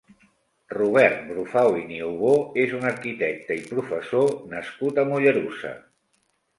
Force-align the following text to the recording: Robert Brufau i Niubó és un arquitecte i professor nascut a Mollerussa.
Robert 0.77 1.19
Brufau 1.27 1.77
i 1.83 1.85
Niubó 1.91 2.33
és 2.65 2.75
un 2.79 2.89
arquitecte 2.95 3.61
i 3.63 3.65
professor 3.77 4.29
nascut 4.59 5.03
a 5.03 5.09
Mollerussa. 5.15 5.81